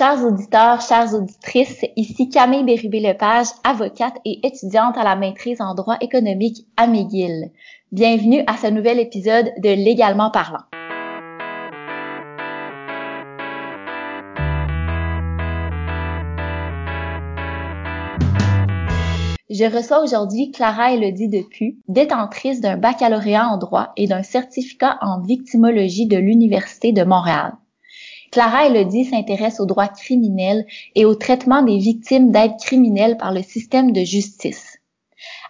[0.00, 5.98] Chers auditeurs, chères auditrices, ici Camille Bérubé-Lepage, avocate et étudiante à la maîtrise en droit
[6.00, 7.50] économique à McGill.
[7.92, 10.64] Bienvenue à ce nouvel épisode de Légalement parlant.
[19.50, 25.20] Je reçois aujourd'hui Clara Elodie Depu, détentrice d'un baccalauréat en droit et d'un certificat en
[25.20, 27.52] victimologie de l'Université de Montréal.
[28.30, 33.42] Clara Elodie s'intéresse au droit criminel et au traitement des victimes d'aide criminelle par le
[33.42, 34.69] système de justice.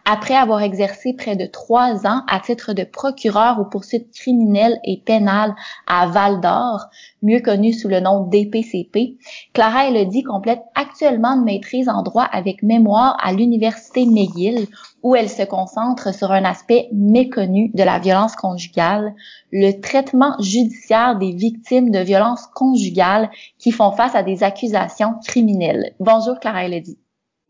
[0.04, 5.02] Après avoir exercé près de trois ans à titre de procureur aux poursuites criminelles et
[5.04, 5.54] pénales
[5.86, 6.86] à Val d'Or,
[7.22, 9.18] mieux connu sous le nom d'EPCP,
[9.52, 14.66] Clara Elodie complète actuellement une maîtrise en droit avec mémoire à l'Université McGill,
[15.02, 19.14] où elle se concentre sur un aspect méconnu de la violence conjugale,
[19.52, 25.94] le traitement judiciaire des victimes de violences conjugales qui font face à des accusations criminelles.
[26.00, 26.98] Bonjour Clara Elodie.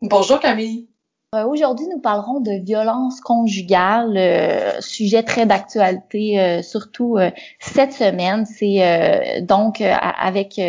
[0.01, 0.90] Bonjour Camille.
[1.33, 7.17] Euh, aujourd'hui, nous parlerons de violence conjugale, euh, sujet très d'actualité, euh, surtout
[7.57, 8.45] cette semaine.
[8.45, 10.59] C'est donc avec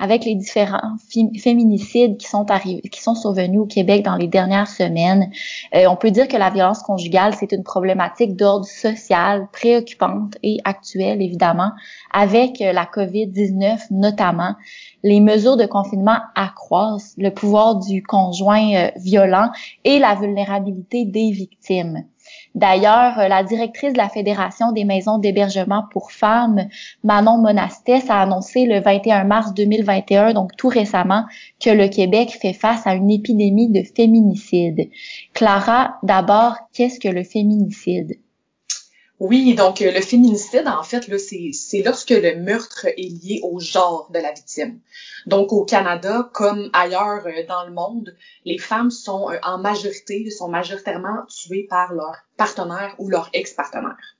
[0.00, 0.96] avec les différents
[1.40, 5.30] féminicides qui sont arrivés, qui sont survenus au Québec dans les dernières semaines.
[5.72, 11.22] on peut dire que la violence conjugale, c'est une problématique d'ordre social préoccupante et actuelle,
[11.22, 11.70] évidemment,
[12.12, 14.56] avec la COVID-19 notamment
[15.04, 19.50] les mesures de confinement accroissent le pouvoir du conjoint euh, violent
[19.84, 22.04] et la vulnérabilité des victimes.
[22.54, 26.68] D'ailleurs, euh, la directrice de la Fédération des maisons d'hébergement pour femmes,
[27.04, 31.24] Manon Monastès, a annoncé le 21 mars 2021, donc tout récemment,
[31.60, 34.90] que le Québec fait face à une épidémie de féminicide.
[35.34, 38.18] Clara, d'abord, qu'est-ce que le féminicide?
[39.20, 44.08] Oui, donc euh, le féminicide, en fait, c'est lorsque le meurtre est lié au genre
[44.12, 44.80] de la victime.
[45.26, 50.30] Donc au Canada, comme ailleurs euh, dans le monde, les femmes sont euh, en majorité,
[50.30, 54.17] sont majoritairement tuées par leur partenaire ou leur ex-partenaire.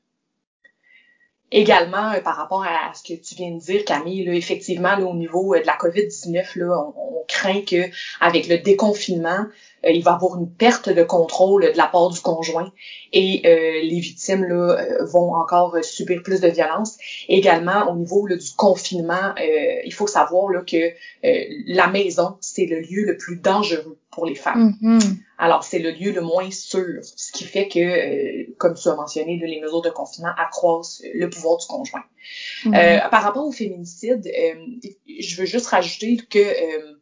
[1.51, 5.15] Également, par rapport à ce que tu viens de dire, Camille, là, effectivement, là, au
[5.15, 9.47] niveau de la COVID-19, là, on, on, craint que avec le déconfinement,
[9.85, 12.73] euh, il va avoir une perte de contrôle de la part du conjoint
[13.13, 16.97] et euh, les victimes là, euh, vont encore subir plus de violence.
[17.29, 19.35] Également, au niveau là, du confinement,
[19.85, 20.93] il faut savoir là, que
[21.23, 24.75] la maison, c'est le lieu le plus dangereux pour les femmes.
[24.83, 25.17] Mm-hmm.
[25.39, 29.41] Alors, c'est le lieu le moins sûr, ce qui fait que, comme tu as mentionné,
[29.41, 32.05] les mesures de confinement accroissent le pouvoir du conjoint.
[32.65, 33.11] Mm-hmm.
[33.11, 34.31] par rapport au féminicide,
[35.07, 36.97] je veux juste rajouter que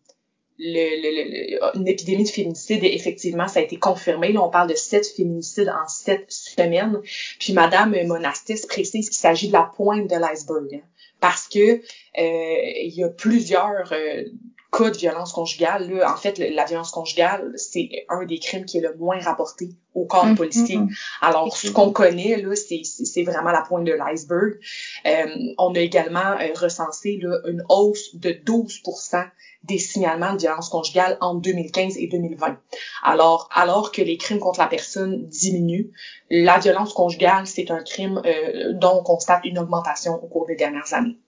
[0.58, 4.32] le, une épidémie de féminicide, effectivement, ça a été confirmé.
[4.32, 7.00] Là, on parle de sept féminicides en sept semaines.
[7.38, 10.74] Puis Madame Monastis précise qu'il s'agit de la pointe de l'iceberg.
[10.74, 10.86] Hein,
[11.20, 11.80] parce que euh,
[12.18, 14.24] il y a plusieurs euh,
[14.72, 15.90] cas de violence conjugale.
[15.90, 16.12] Là.
[16.12, 20.04] En fait, la violence conjugale, c'est un des crimes qui est le moins rapporté au
[20.04, 20.36] corps mm-hmm.
[20.36, 20.78] policier.
[21.20, 24.58] Alors, ce qu'on connaît, là, c'est vraiment la pointe de l'iceberg.
[25.06, 25.26] Euh,
[25.58, 29.26] on a également recensé là, une hausse de 12%
[29.66, 32.58] des signalements de violence conjugale entre 2015 et 2020.
[33.02, 35.90] Alors, alors que les crimes contre la personne diminuent,
[36.30, 40.56] la violence conjugale, c'est un crime euh, dont on constate une augmentation au cours des
[40.56, 41.18] dernières années.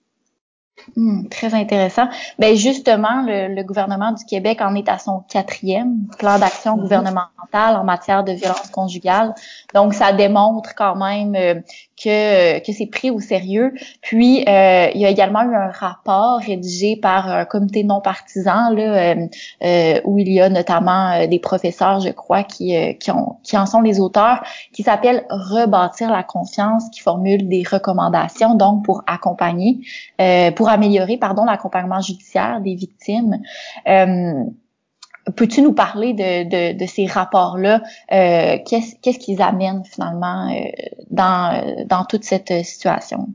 [0.95, 2.07] Hmm, très intéressant.
[2.39, 6.81] Ben justement, le, gouvernement du Québec en est à son quatrième plan d'action mm-hmm.
[6.81, 9.33] gouvernemental en matière de violence conjugale.
[9.73, 11.61] Donc, ça démontre quand même euh,
[12.01, 13.73] que, que c'est pris au sérieux.
[14.01, 18.69] Puis, euh, il y a également eu un rapport rédigé par un comité non partisan
[18.71, 19.27] là, euh,
[19.63, 23.57] euh où il y a notamment euh, des professeurs, je crois, qui, qui, ont, qui
[23.57, 24.43] en sont les auteurs,
[24.73, 29.79] qui s'appelle Rebâtir la confiance, qui formule des recommandations donc pour accompagner,
[30.55, 33.39] pour améliorer pardon l'accompagnement judiciaire des victimes.
[35.35, 37.81] Peux-tu nous parler de, de, ces rapports-là?
[38.11, 40.69] Euh, qu'est-ce qu'ils amènent finalement euh,
[41.09, 43.27] dans, dans toute cette situation?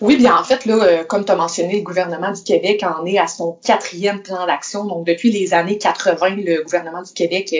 [0.00, 3.06] Oui, bien en fait, là, euh, comme tu as mentionné, le gouvernement du Québec en
[3.06, 4.84] est à son quatrième plan d'action.
[4.84, 7.54] Donc, depuis les années 80, le gouvernement du Québec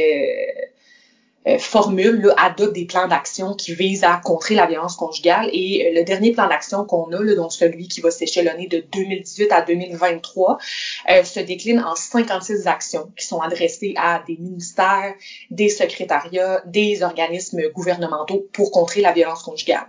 [1.49, 5.49] euh, formule, adopte des plans d'action qui visent à contrer la violence conjugale.
[5.53, 8.85] Et euh, le dernier plan d'action qu'on a, là, donc celui qui va s'échelonner de
[8.93, 10.59] 2018 à 2023,
[11.11, 15.15] euh, se décline en 56 actions qui sont adressées à des ministères,
[15.51, 19.87] des secrétariats, des organismes gouvernementaux pour contrer la violence conjugale.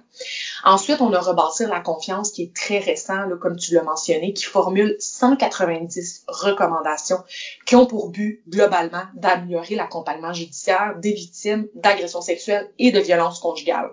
[0.65, 4.45] Ensuite, on a rebâtir la confiance qui est très récent, comme tu l'as mentionné, qui
[4.45, 7.24] formule 190 recommandations
[7.65, 13.39] qui ont pour but globalement d'améliorer l'accompagnement judiciaire des victimes d'agressions sexuelles et de violences
[13.39, 13.92] conjugales.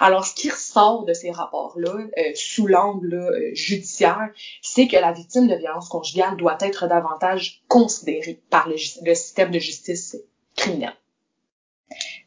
[0.00, 4.30] Alors, ce qui ressort de ces rapports-là, euh, sous l'angle euh, judiciaire,
[4.62, 9.50] c'est que la victime de violences conjugales doit être davantage considérée par le, le système
[9.50, 10.16] de justice
[10.56, 10.96] criminelle.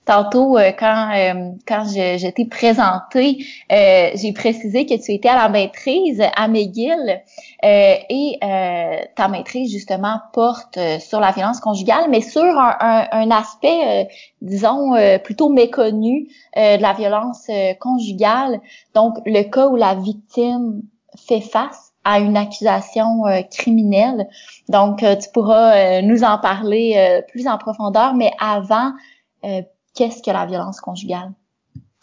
[0.06, 5.30] Tantôt, euh, quand euh, quand je, je t'ai présenté, euh, j'ai précisé que tu étais
[5.30, 7.22] à la maîtrise à McGill
[7.62, 8.40] et
[9.16, 14.08] ta maîtrise justement porte sur la violence conjugale, mais sur un, un, aspect,
[14.42, 17.48] disons, plutôt méconnu de la violence
[17.80, 18.60] conjugale.
[18.96, 20.82] Donc, le cas où la victime
[21.16, 23.22] fait face à une accusation
[23.52, 24.28] criminelle.
[24.70, 28.92] Donc, tu pourras nous en parler plus en profondeur, mais avant,
[29.96, 31.32] qu'est-ce que la violence conjugale?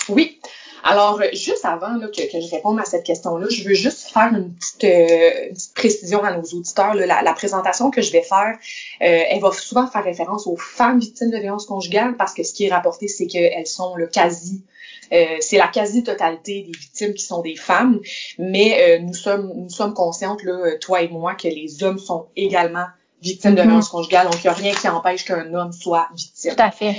[0.09, 0.41] Oui.
[0.85, 4.33] Alors, juste avant là, que, que, je réponde à cette question-là, je veux juste faire
[4.33, 6.95] une petite, euh, précision à nos auditeurs.
[6.95, 7.23] Là.
[7.23, 8.57] La, présentation que je vais faire,
[9.03, 12.53] euh, elle va souvent faire référence aux femmes victimes de violence conjugale parce que ce
[12.53, 14.65] qui est rapporté, c'est qu'elles sont le quasi
[15.11, 17.99] euh, c'est la quasi-totalité des victimes qui sont des femmes,
[18.39, 22.85] mais nous sommes nous sommes conscientes, là, toi et moi, que les hommes sont également
[23.23, 23.65] victimes de mm-hmm.
[23.65, 26.55] violence conjugale, donc il n'y a rien qui empêche qu'un homme soit victime.
[26.55, 26.95] Tout à fait.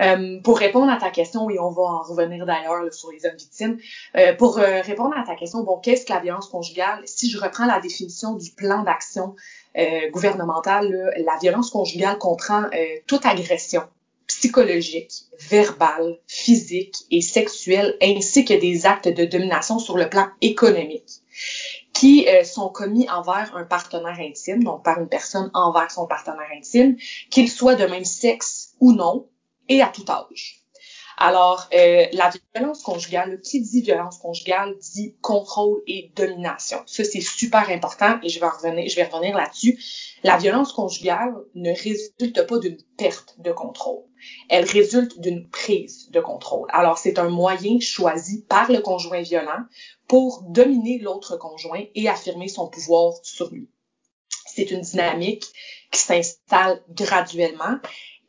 [0.00, 3.36] Euh, pour répondre à ta question, oui, on va en revenir d'ailleurs sur les hommes
[3.36, 3.78] victimes.
[4.16, 7.02] Euh, pour euh, répondre à ta question, bon, qu'est-ce que la violence conjugale?
[7.04, 9.34] Si je reprends la définition du plan d'action
[10.10, 12.64] gouvernemental, la violence conjugale comprend
[13.06, 13.82] toute agression
[14.26, 15.12] psychologique,
[15.48, 21.22] verbale, physique et sexuelle, ainsi que des actes de domination sur le plan économique
[21.92, 26.96] qui sont commis envers un partenaire intime, donc par une personne envers son partenaire intime,
[27.30, 29.28] qu'il soit de même sexe ou non,
[29.70, 30.60] et à tout âge.
[31.22, 36.78] Alors, euh, la violence conjugale, qui dit violence conjugale dit contrôle et domination.
[36.86, 39.78] Ça, c'est super important et je vais revenir, je vais revenir là-dessus.
[40.22, 44.02] La violence conjugale ne résulte pas d'une perte de contrôle.
[44.48, 46.68] Elle résulte d'une prise de contrôle.
[46.72, 49.64] Alors, c'est un moyen choisi par le conjoint violent
[50.08, 53.68] pour dominer l'autre conjoint et affirmer son pouvoir sur lui.
[54.46, 55.44] C'est une dynamique
[55.92, 57.76] qui s'installe graduellement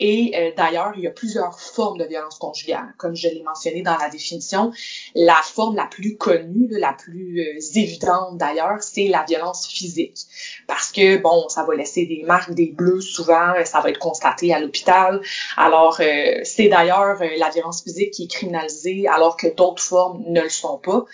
[0.02, 2.96] et euh, d'ailleurs, il y a plusieurs formes de violence conjugale.
[2.98, 4.74] Comme je l'ai mentionné dans la définition,
[5.14, 10.18] la forme la plus connue, la plus euh, évidente d'ailleurs, c'est la violence physique.
[10.66, 14.52] Parce que, bon, ça va laisser des marques, des bleus souvent, ça va être constaté
[14.52, 15.22] à l'hôpital.
[15.56, 20.42] Alors, euh, c'est d'ailleurs la violence physique qui est criminalisée alors que d'autres formes ne
[20.42, 21.06] le sont pas.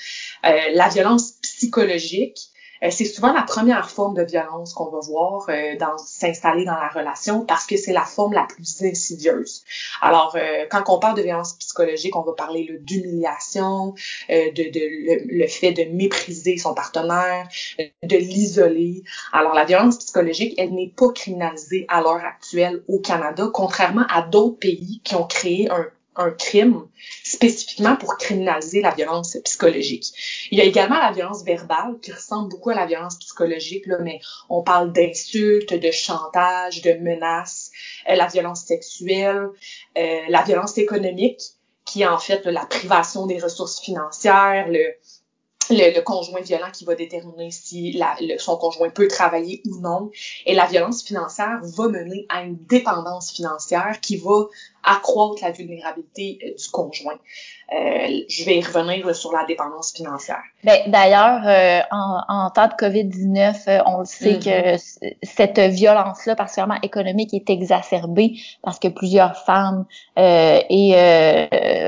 [0.44, 2.57] la violence psychologique, euh,
[2.90, 6.90] c'est souvent la première forme de violence qu'on va voir euh, dans s'installer dans la
[6.90, 9.64] relation parce que c'est la forme la plus insidieuse.
[10.02, 13.94] Alors, euh, quand on parle de violence psychologique, on va parler d'humiliation,
[14.30, 17.48] de, de le, fait de mépriser son partenaire,
[17.80, 19.04] de l'isoler.
[19.34, 24.22] Alors, la violence psychologique, elle n'est pas criminalisée à l'heure actuelle au Canada, contrairement à
[24.22, 25.86] d'autres pays qui ont créé un
[26.18, 26.88] un crime
[27.24, 30.06] spécifiquement pour criminaliser la violence psychologique.
[30.52, 33.98] Il y a également la violence verbale qui ressemble beaucoup à la violence psychologique, là,
[34.02, 34.20] mais
[34.50, 37.72] on parle d'insultes, de chantage, de menaces,
[38.10, 39.48] euh, la violence sexuelle,
[39.98, 41.42] euh, la violence économique
[41.88, 47.52] qui est en fait la privation des ressources financières, le, conjoint violent qui va déterminer
[47.52, 48.00] si
[48.38, 50.12] son conjoint peut travailler ou non.
[50.46, 54.48] Et la violence financière va mener à une dépendance financière qui va
[54.88, 57.20] accroître la vulnérabilité euh, du conjoint.
[57.74, 60.42] Euh, je vais y revenir sur la dépendance financière.
[60.64, 65.14] Ben, D'ailleurs, euh, en, en, temps de COVID-19, on le sait que mm-hmm.
[65.22, 70.94] cette violence-là, particulièrement économique, est exacerbée parce que plusieurs femmes et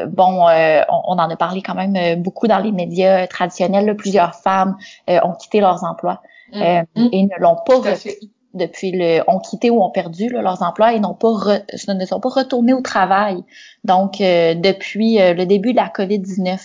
[0.07, 0.45] bon,
[0.89, 4.77] on, en a parlé quand même beaucoup dans les médias traditionnels, plusieurs femmes
[5.07, 6.21] ont quitté leurs emplois
[6.53, 7.09] mm-hmm.
[7.13, 10.99] et ne l'ont pas repris depuis le ont quitté ou ont perdu leurs emplois et
[10.99, 13.43] n'ont pas ne sont pas retournés au travail.
[13.83, 16.59] Donc euh, depuis euh, le début de la Covid-19.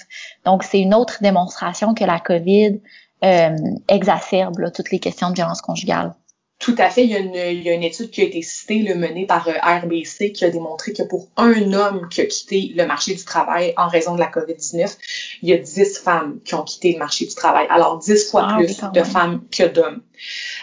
[0.45, 2.81] Donc c'est une autre démonstration que la Covid
[3.25, 3.57] euh,
[3.89, 6.15] exacerbe toutes les questions de violence conjugale.
[6.61, 7.05] Tout à fait.
[7.05, 9.27] Il y, a une, il y a une étude qui a été citée, le menée
[9.27, 13.25] par RBC, qui a démontré que pour un homme qui a quitté le marché du
[13.25, 14.97] travail en raison de la COVID-19,
[15.43, 17.67] il y a 10 femmes qui ont quitté le marché du travail.
[17.69, 20.01] Alors, 10 fois ah plus de femmes que d'hommes.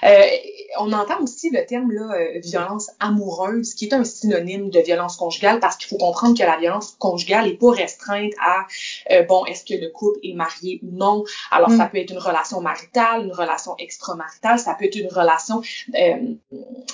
[0.03, 0.24] Euh,
[0.79, 5.17] on entend aussi le terme là, euh, violence amoureuse, qui est un synonyme de violence
[5.17, 8.65] conjugale, parce qu'il faut comprendre que la violence conjugale n'est pas restreinte à
[9.12, 11.24] euh, bon, est-ce que le couple est marié ou non?
[11.51, 11.89] Alors ça mm.
[11.89, 15.62] peut être une relation maritale, une relation extramaritale, ça peut être une relation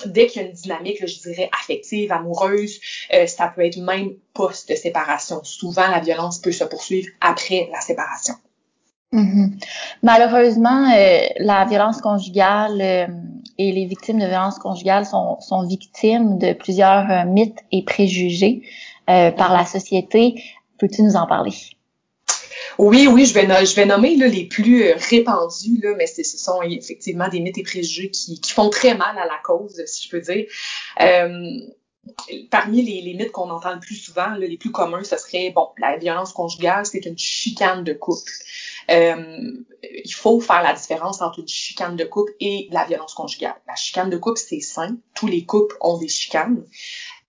[0.06, 2.80] dès qu'il y a une dynamique, je dirais affective, amoureuse,
[3.26, 5.42] ça peut être même post-séparation.
[5.44, 8.34] Souvent, la violence peut se poursuivre après la séparation.
[9.12, 9.64] Mm-hmm.
[10.02, 13.06] Malheureusement, euh, la violence conjugale euh,
[13.56, 18.62] et les victimes de violence conjugale sont, victimes de plusieurs euh, mythes et préjugés
[19.06, 20.44] par la société.
[20.78, 21.54] Peux-tu nous en parler?
[22.76, 27.62] Oui, oui, je vais, nommer les plus répandus, mais ce sont effectivement des mythes et
[27.62, 30.44] préjugés qui, font très mal à la cause, si je peux dire.
[32.50, 35.68] parmi les, les mythes qu'on entend le plus souvent, les plus communs, ce serait, bon,
[35.78, 38.30] la violence conjugale, c'est une chicane de couple.
[38.90, 43.56] Euh, il faut faire la différence entre une chicane de couple et la violence conjugale.
[43.66, 44.96] La chicane de couple, c'est sain.
[45.14, 46.64] Tous les couples ont des chicanes.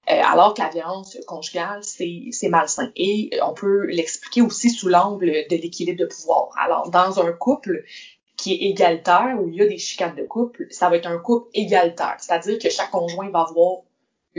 [0.10, 2.92] Euh, alors que la violence conjugale, c'est malsain.
[2.96, 6.50] Et on peut l'expliquer aussi sous l'angle de l'équilibre de pouvoir.
[6.60, 7.84] Alors, dans un couple
[8.36, 11.20] qui est égalitaire, où il y a des chicanes de couple, ça va être un
[11.20, 12.16] couple égalitaire.
[12.20, 13.82] C'est-à-dire que chaque conjoint va avoir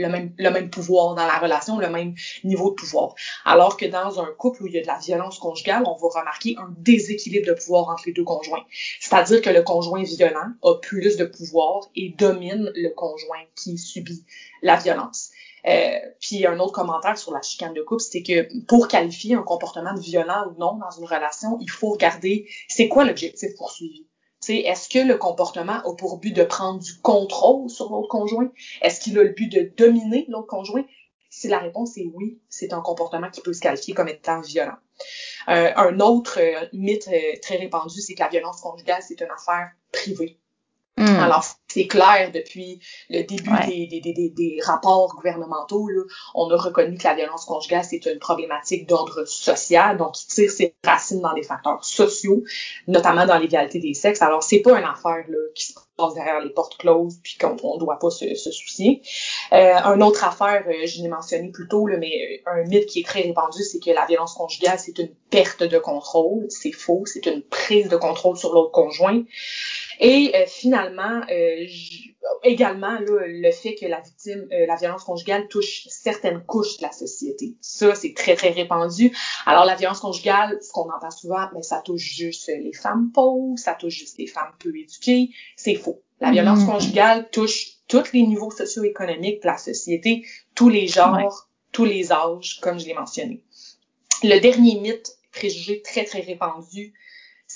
[0.01, 3.15] le même, le même pouvoir dans la relation, le même niveau de pouvoir.
[3.45, 6.19] Alors que dans un couple où il y a de la violence conjugale, on va
[6.19, 8.63] remarquer un déséquilibre de pouvoir entre les deux conjoints.
[8.99, 14.25] C'est-à-dire que le conjoint violent a plus de pouvoir et domine le conjoint qui subit
[14.61, 15.31] la violence.
[15.67, 19.43] Euh, puis un autre commentaire sur la chicane de couple, c'est que pour qualifier un
[19.43, 24.07] comportement de violent ou non dans une relation, il faut regarder c'est quoi l'objectif poursuivi
[24.49, 28.49] est-ce que le comportement a pour but de prendre du contrôle sur l'autre conjoint?
[28.81, 30.83] Est-ce qu'il a le but de dominer l'autre conjoint?
[31.29, 34.75] Si la réponse est oui, c'est un comportement qui peut se qualifier comme étant violent.
[35.47, 39.31] Euh, un autre euh, mythe euh, très répandu, c'est que la violence conjugale, c'est une
[39.31, 40.37] affaire privée.
[40.97, 41.05] Hmm.
[41.05, 46.01] Alors, c'est clair, depuis le début des, des, des, des, rapports gouvernementaux, là,
[46.35, 50.51] on a reconnu que la violence conjugale, c'est une problématique d'ordre social, donc qui tire
[50.51, 52.43] ses racines dans les facteurs sociaux,
[52.87, 54.21] notamment dans l'égalité des sexes.
[54.21, 57.75] Alors, c'est pas une affaire là, qui se passe derrière les portes closes, puis qu'on
[57.75, 59.01] ne doit pas se, se soucier.
[59.53, 62.99] Euh, une autre affaire, euh, je l'ai mentionné plus tôt, là, mais un mythe qui
[62.99, 66.45] est très répandu, c'est que la violence conjugale, c'est une perte de contrôle.
[66.49, 69.23] C'est faux, c'est une prise de contrôle sur l'autre conjoint.
[70.03, 71.65] Et euh, finalement, euh,
[72.43, 76.91] également le fait que la victime, euh, la violence conjugale touche certaines couches de la
[76.91, 77.55] société.
[77.61, 79.15] Ça, c'est très, très répandu.
[79.45, 83.57] Alors, la violence conjugale, ce qu'on entend souvent, mais ça touche juste les femmes pauvres,
[83.59, 85.29] ça touche juste les femmes peu éduquées.
[85.55, 86.01] C'est faux.
[86.19, 86.71] La violence mm-hmm.
[86.71, 92.59] conjugale touche tous les niveaux socio-économiques de la société, tous les genres, tous les âges,
[92.59, 93.43] comme je l'ai mentionné.
[94.23, 96.93] Le dernier mythe préjugé très, très répandu,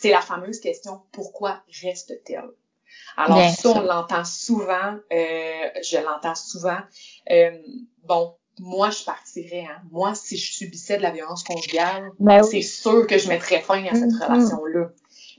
[0.06, 2.52] c'est la fameuse question pourquoi reste-t-elle?
[3.18, 6.78] Alors ça, on l'entend souvent, euh, je l'entends souvent.
[7.32, 7.50] Euh,
[8.04, 9.66] bon, moi, je partirais.
[9.68, 9.82] Hein.
[9.92, 13.84] Moi, si je subissais de la violence conjugale, ben c'est sûr que je mettrais fin
[13.84, 14.28] à cette mm-hmm.
[14.28, 14.90] relation-là.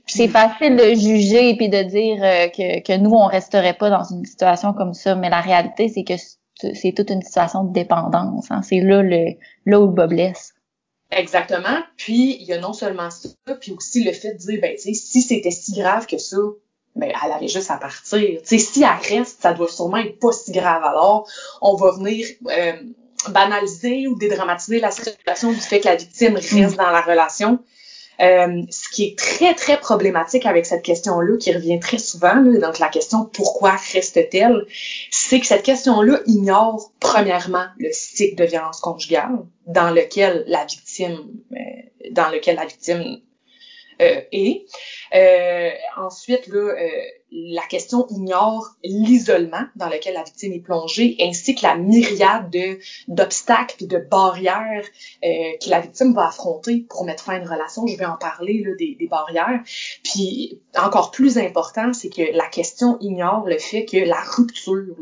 [0.05, 3.89] C'est facile de juger et puis de dire euh, que, que nous, on resterait pas
[3.89, 6.15] dans une situation comme ça, mais la réalité, c'est que
[6.73, 8.51] c'est toute une situation de dépendance.
[8.51, 8.63] Hein.
[8.63, 10.53] C'est là, le, là où le bas blesse.
[11.11, 11.83] Exactement.
[11.95, 14.81] Puis, il y a non seulement ça, puis aussi le fait de dire, ben, tu
[14.81, 16.37] sais, si c'était si grave que ça,
[16.95, 18.41] ben, elle avait juste à partir.
[18.41, 20.83] Tu sais, si elle reste, ça doit sûrement être pas si grave.
[20.83, 21.29] Alors,
[21.61, 22.73] on va venir euh,
[23.29, 26.75] banaliser ou dédramatiser la situation du fait que la victime reste mm.
[26.75, 27.59] dans la relation.
[28.19, 32.59] Euh, ce qui est très, très problématique avec cette question-là, qui revient très souvent, là,
[32.59, 34.65] donc la question pourquoi reste-t-elle,
[35.11, 41.19] c'est que cette question-là ignore premièrement le cycle de violence conjugale dans lequel la victime,
[41.51, 41.57] euh,
[42.11, 43.19] dans lequel la victime
[44.01, 44.65] euh, est.
[45.15, 46.89] Euh, ensuite, là, euh,
[47.31, 52.79] la question ignore l'isolement dans lequel la victime est plongée, ainsi que la myriade de
[53.07, 54.85] d'obstacles et de barrières
[55.23, 57.85] euh, que la victime va affronter pour mettre fin à une relation.
[57.85, 59.61] Je vais en parler là, des, des barrières.
[60.03, 64.95] Puis encore plus important, c'est que la question ignore le fait que la rupture,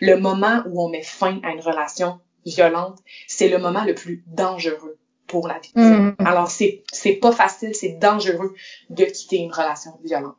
[0.00, 4.22] le moment où on met fin à une relation violente, c'est le moment le plus
[4.26, 4.99] dangereux
[5.30, 6.14] pour la victime.
[6.18, 6.26] Mm.
[6.26, 8.54] Alors, c'est, c'est pas facile, c'est dangereux
[8.90, 10.34] de quitter une relation violente.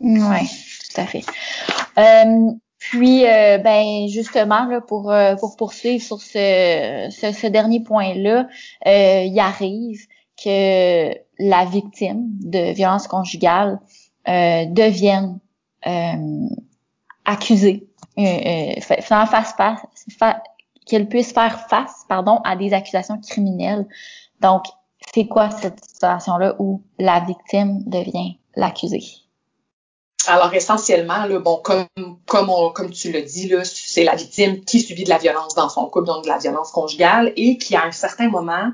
[0.00, 0.48] Oui,
[0.92, 1.24] tout à fait.
[1.96, 7.80] Euh, puis, euh, ben justement, là, pour, euh, pour poursuivre sur ce, ce, ce dernier
[7.80, 8.46] point-là,
[8.86, 10.06] euh, il arrive
[10.42, 13.80] que la victime de violence conjugale
[14.28, 15.40] euh, devienne
[17.24, 17.88] accusée,
[18.80, 19.54] face face,
[20.18, 20.36] face
[20.88, 23.86] qu'elle puisse faire face, pardon, à des accusations criminelles.
[24.40, 24.64] Donc,
[25.14, 29.02] c'est quoi cette situation-là où la victime devient l'accusé?
[30.26, 31.86] Alors essentiellement, là, bon, comme
[32.26, 36.06] comme tu dit, là, c'est la victime qui subit de la violence dans son couple,
[36.06, 38.72] donc de la violence conjugale, et qui à un certain moment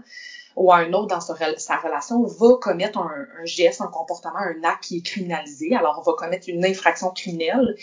[0.57, 4.65] ou à un autre dans sa, relation va commettre un, un, geste, un comportement, un
[4.65, 5.75] acte qui est criminalisé.
[5.75, 7.77] Alors, on va commettre une infraction criminelle.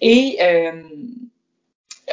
[0.00, 0.82] Et euh,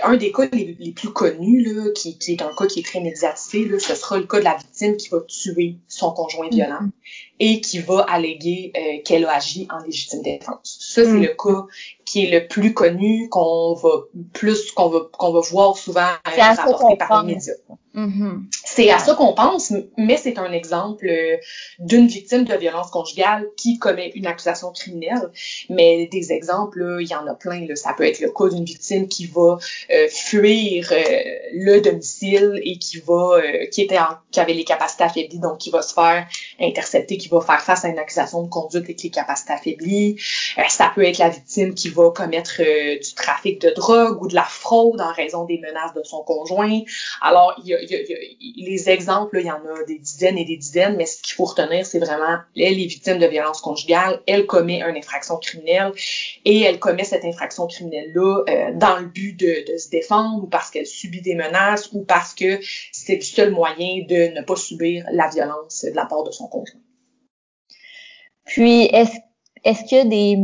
[0.03, 3.67] un des cas les, plus connus, là, qui, est un cas qui est très médiatisé,
[3.67, 7.36] là, ce sera le cas de la victime qui va tuer son conjoint violent mm-hmm.
[7.39, 10.77] Et qui va alléguer euh, qu'elle a agi en légitime défense.
[10.79, 11.21] Ça, c'est mm.
[11.21, 11.65] le cas
[12.05, 13.89] qui est le plus connu, qu'on va
[14.33, 17.53] plus qu'on va qu'on va voir souvent rapporté par les médias.
[17.97, 18.43] Mm-hmm.
[18.63, 21.37] C'est à ça qu'on pense, mais c'est un exemple euh,
[21.79, 25.31] d'une victime de violence conjugale qui commet une accusation criminelle.
[25.69, 27.65] Mais des exemples, il y en a plein.
[27.65, 27.75] Là.
[27.75, 29.57] Ça peut être le cas d'une victime qui va
[29.89, 30.95] euh, fuir euh,
[31.53, 33.41] le domicile et qui va,
[33.71, 33.97] qui était
[34.29, 36.27] qui avait les capacités affaiblies, donc qui va se faire
[36.59, 40.19] intercepter, qui va faire face à une accusation de conduite avec les capacités affaiblies.
[40.69, 44.43] ça peut être la victime qui va commettre du trafic de drogue ou de la
[44.43, 46.81] fraude en raison des menaces de son conjoint.
[47.21, 47.77] Alors, il y a
[48.67, 51.45] les exemples, il y en a des dizaines et des dizaines, mais ce qu'il faut
[51.45, 55.91] retenir, c'est vraiment, elle est victime de violence conjugale, elle commet une infraction criminelle
[56.45, 60.47] et elle commet cette infraction criminelle-là euh, dans le but de, de, se défendre ou
[60.47, 62.59] parce qu'elle subit des menaces ou parce que
[62.91, 66.47] c'est le seul moyen de ne pas subir la violence de la part de son
[66.47, 66.79] conjoint.
[68.47, 69.17] Puis, est-ce
[69.63, 70.37] est-ce qu'il y a des,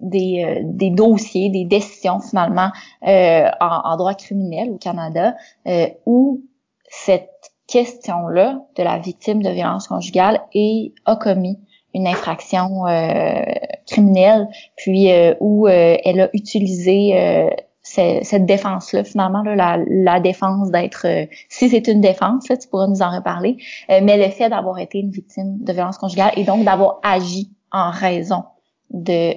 [0.00, 2.70] des, euh, des, dossiers, des décisions finalement
[3.06, 5.36] euh, en, en, droit criminel au Canada
[5.68, 6.42] euh, où
[6.88, 11.58] cette question-là de la victime de violence conjugale et a commis
[11.94, 13.42] une infraction euh,
[13.86, 17.50] criminelle, puis euh, où euh, elle a utilisé
[17.94, 21.06] cette défense-là, finalement, la, défense d'être,
[21.48, 23.56] si c'est une défense, tu pourras nous en reparler,
[23.88, 27.90] mais le fait d'avoir été une victime de violence conjugale et donc d'avoir agi en
[27.90, 28.44] raison
[28.90, 29.34] de,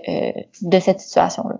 [0.62, 1.60] de cette situation-là.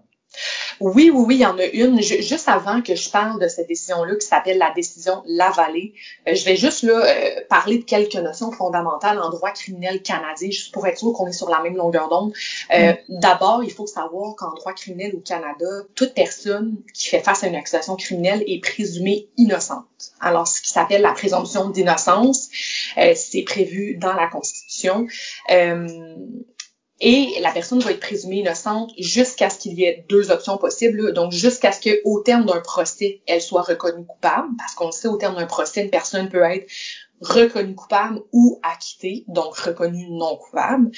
[0.80, 2.02] Oui, oui, oui, il y en a une.
[2.02, 5.94] juste avant que je parle de cette décision-là qui s'appelle la décision Lavalée,
[6.28, 10.50] euh, je vais juste là euh, parler de quelques notions fondamentales en droit criminel canadien,
[10.50, 12.34] juste pour être sûr qu'on est sur la même longueur d'onde.
[12.74, 13.20] Euh, mm.
[13.20, 15.66] D'abord, il faut savoir qu'en droit criminel au Canada,
[15.96, 19.86] toute personne qui fait face à une accusation criminelle est présumée innocente.
[20.20, 22.50] Alors, ce qui s'appelle la présomption d'innocence,
[23.16, 25.08] c'est prévu dans la Constitution.
[27.00, 31.14] Et la personne va être présumée innocente jusqu'à ce qu'il y ait deux options possibles.
[31.14, 34.50] Donc, jusqu'à ce qu'au terme d'un procès, elle soit reconnue coupable.
[34.58, 36.68] Parce qu'on sait, au terme d'un procès, une personne peut être
[37.22, 40.92] reconnue coupable ou acquittée, donc reconnue non coupable.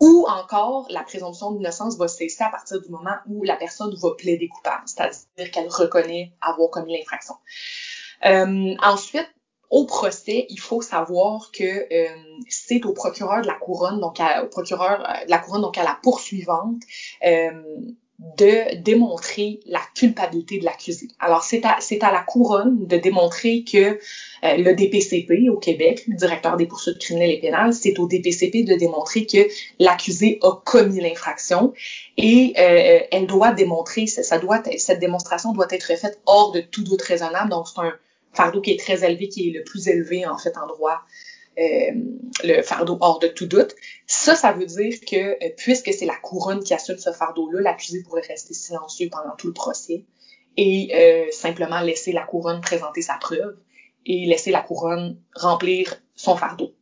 [0.00, 4.10] Ou encore, la présomption d'innocence va cesser à partir du moment où la personne va
[4.16, 7.34] plaider coupable, c'est-à-dire qu'elle reconnaît avoir commis l'infraction.
[8.24, 9.28] Euh, ensuite,
[9.70, 12.08] au procès, il faut savoir que euh,
[12.48, 15.84] c'est au procureur de la couronne, donc au procureur euh, de la couronne, donc à
[15.84, 16.82] la poursuivante,
[17.26, 17.50] euh,
[18.18, 21.06] de démontrer la culpabilité de l'accusé.
[21.20, 24.00] Alors, c'est à, c'est à la couronne de démontrer que
[24.42, 28.74] le DPCP au Québec, le directeur des poursuites criminelles et pénales, c'est au DPCP de
[28.74, 29.38] démontrer que
[29.78, 31.72] l'accusé a commis l'infraction
[32.16, 37.02] et elle doit démontrer, ça doit, cette démonstration doit être faite hors de tout doute
[37.02, 37.50] raisonnable.
[37.50, 37.94] Donc, c'est un,
[38.38, 41.00] fardeau qui est très élevé, qui est le plus élevé en fait en droit,
[41.58, 41.90] euh,
[42.44, 43.74] le fardeau hors de tout doute.
[44.06, 48.02] Ça, ça veut dire que euh, puisque c'est la couronne qui assume ce fardeau-là, l'accusé
[48.04, 50.04] pourrait rester silencieux pendant tout le procès
[50.56, 53.56] et euh, simplement laisser la couronne présenter sa preuve
[54.06, 56.74] et laisser la couronne remplir son fardeau.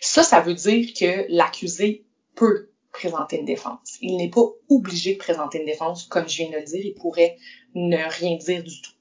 [0.00, 2.04] Ça, ça veut dire que l'accusé
[2.36, 3.98] peut présenter une défense.
[4.00, 6.94] Il n'est pas obligé de présenter une défense, comme je viens de le dire, il
[6.94, 7.36] pourrait
[7.74, 8.93] ne rien dire du tout.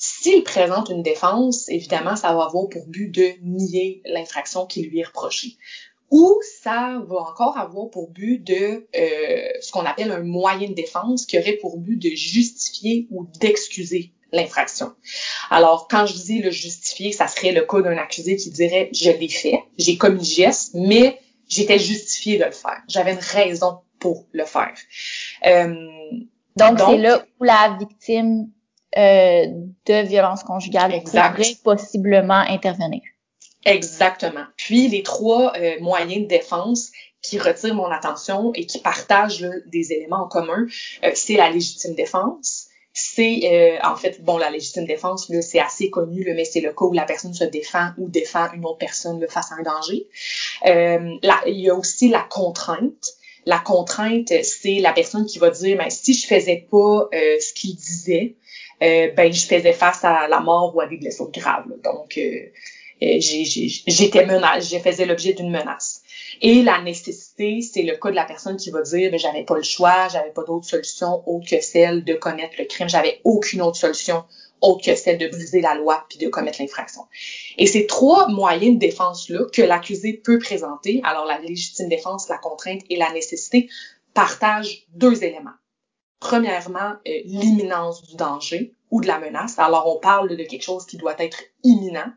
[0.00, 5.00] S'il présente une défense, évidemment, ça va avoir pour but de nier l'infraction qui lui
[5.00, 5.56] est reprochée.
[6.12, 10.74] Ou ça va encore avoir pour but de euh, ce qu'on appelle un moyen de
[10.74, 14.92] défense qui aurait pour but de justifier ou d'excuser l'infraction.
[15.50, 19.10] Alors, quand je dis le justifier, ça serait le cas d'un accusé qui dirait je
[19.10, 22.82] l'ai fait, j'ai commis geste, mais j'étais justifié de le faire.
[22.88, 24.74] J'avais une raison pour le faire.
[25.44, 25.74] Euh,
[26.56, 28.48] donc, c'est là où la victime
[28.96, 29.46] euh,
[29.86, 33.02] de violence conjugale pourrait possiblement intervenir.
[33.66, 34.44] Exactement.
[34.56, 39.92] Puis les trois euh, moyens de défense qui retirent mon attention et qui partagent des
[39.92, 40.66] éléments en commun,
[41.04, 42.68] euh, c'est la légitime défense.
[42.94, 46.84] C'est en fait bon la légitime défense là c'est assez connu mais c'est le cas
[46.84, 50.08] où la personne se défend ou défend une autre personne face à un danger.
[50.64, 53.17] Là, il y a aussi la contrainte.
[53.46, 57.76] La contrainte, c'est la personne qui va dire, ben, si je faisais pas ce qu'il
[57.76, 58.34] disait,
[58.82, 61.66] euh, ben je faisais face à la mort ou à des blessures graves.
[61.82, 62.52] Donc euh,
[63.02, 66.02] euh j'étais menace, je faisais l'objet d'une menace.
[66.40, 69.56] Et la nécessité, c'est le cas de la personne qui va dire, ben, j'avais pas
[69.56, 73.62] le choix, j'avais pas d'autre solution autre que celle de commettre le crime, j'avais aucune
[73.62, 74.24] autre solution
[74.60, 77.02] autre que celle de briser la loi puis de commettre l'infraction.
[77.56, 82.38] Et ces trois moyens de défense-là que l'accusé peut présenter, alors la légitime défense, la
[82.38, 83.68] contrainte et la nécessité,
[84.14, 85.54] partagent deux éléments.
[86.20, 89.58] Premièrement, euh, l'imminence du danger ou de la menace.
[89.58, 92.12] Alors on parle de quelque chose qui doit être imminent.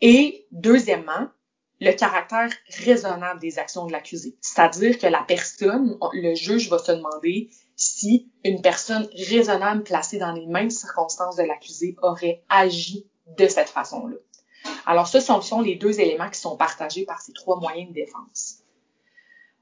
[0.00, 1.28] Et deuxièmement,
[1.80, 2.50] le caractère
[2.84, 4.36] raisonnable des actions de l'accusé.
[4.40, 7.48] C'est-à-dire que la personne, le juge va se demander
[7.80, 13.06] si une personne raisonnable placée dans les mêmes circonstances de l'accusé aurait agi
[13.38, 14.16] de cette façon-là.
[14.84, 18.58] Alors, ce sont, les deux éléments qui sont partagés par ces trois moyens de défense.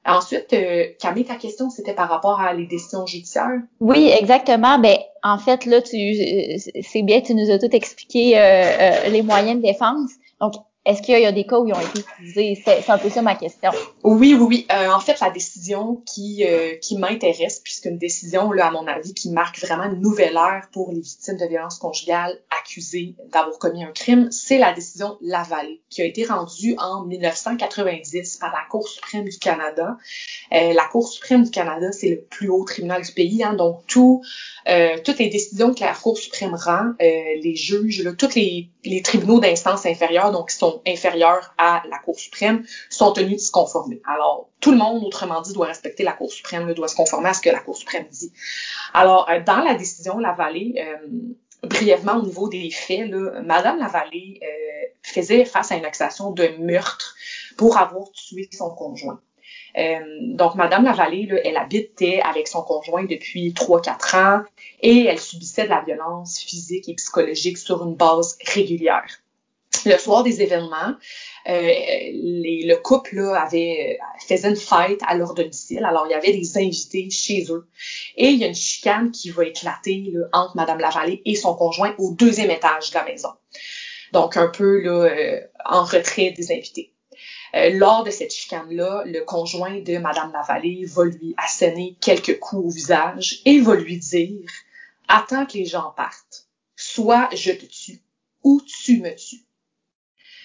[0.04, 3.61] Ensuite, euh, Camille, ta question, c'était par rapport à les décisions judiciaires?
[3.78, 4.81] Oui, exactement.
[4.81, 9.22] Ben, en fait, là, tu, c'est bien, tu nous as tout expliqué euh, euh, les
[9.22, 10.11] moyens de défense.
[10.40, 10.54] Donc,
[10.88, 12.62] est-ce qu'il y a des cas où ils ont été utilisés?
[12.64, 13.70] C'est un peu ça ma question.
[14.05, 14.66] Oui, oui, oui.
[14.72, 19.12] Euh, en fait, la décision qui, euh, qui m'intéresse, puisqu'une décision, là, à mon avis,
[19.12, 23.85] qui marque vraiment une nouvelle ère pour les victimes de violences conjugales accusées d'avoir commis
[23.85, 28.88] un crime, c'est la décision Laval, qui a été rendue en 1990 par la Cour
[28.88, 29.98] suprême du Canada.
[30.55, 33.87] Euh, la Cour suprême du Canada, c'est le plus haut tribunal du pays, hein, donc
[33.87, 34.22] tout,
[35.05, 39.38] toutes les décisions que la Cour suprême rend, les juges, là, tous les, les tribunaux
[39.38, 44.01] d'instance inférieure, donc qui sont inférieurs à la Cour suprême sont tenus de se conformer.
[44.07, 47.35] Alors, tout le monde, autrement dit, doit respecter la Cour suprême, doit se conformer à
[47.35, 48.33] ce que la Cour suprême dit.
[48.94, 51.09] Alors, euh, dans la décision Lavallée, euh,
[51.62, 56.48] brièvement au niveau des faits, là, Madame Lavallée euh, faisait face à une accusation de
[56.59, 57.14] meurtre
[57.57, 59.20] pour avoir tué son conjoint.
[59.76, 64.42] Euh, donc, Madame Lavallée, là, elle habitait avec son conjoint depuis 3-4 ans
[64.80, 69.06] et elle subissait de la violence physique et psychologique sur une base régulière
[69.84, 70.94] le soir des événements,
[71.48, 75.84] euh, les, le couple là, avait faisait une fête à leur domicile.
[75.84, 77.68] Alors il y avait des invités chez eux
[78.16, 81.54] et il y a une chicane qui va éclater là, entre Madame Lavallée et son
[81.54, 83.30] conjoint au deuxième étage de la maison.
[84.12, 86.92] Donc un peu là euh, en retrait des invités.
[87.54, 92.66] Euh, lors de cette chicane-là, le conjoint de Madame Lavallée va lui asséner quelques coups
[92.66, 94.50] au visage et va lui dire
[95.09, 98.00] Attends que les gens partent, soit je te tue
[98.42, 99.44] ou tu me tues.